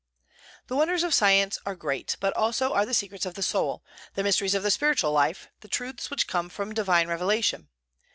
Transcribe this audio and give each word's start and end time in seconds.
The 0.65 0.75
wonders 0.75 1.03
of 1.03 1.13
science 1.13 1.59
are 1.63 1.75
great, 1.75 2.17
but 2.19 2.33
so 2.35 2.41
also 2.41 2.73
are 2.73 2.87
the 2.87 2.93
secrets 2.95 3.23
of 3.27 3.35
the 3.35 3.43
soul, 3.43 3.83
the 4.15 4.23
mysteries 4.23 4.55
of 4.55 4.63
the 4.63 4.71
spiritual 4.71 5.11
life, 5.11 5.47
the 5.59 5.67
truths 5.67 6.09
which 6.09 6.25
come 6.25 6.49
from 6.49 6.73
divine 6.73 7.07
revelation. 7.07 7.69